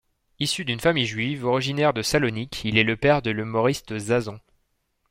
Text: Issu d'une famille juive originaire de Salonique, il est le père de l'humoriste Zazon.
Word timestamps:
Issu 0.39 0.65
d'une 0.65 0.79
famille 0.79 1.05
juive 1.05 1.45
originaire 1.45 1.93
de 1.93 2.01
Salonique, 2.01 2.63
il 2.65 2.75
est 2.79 2.83
le 2.83 2.97
père 2.97 3.21
de 3.21 3.29
l'humoriste 3.29 3.99
Zazon. 3.99 4.39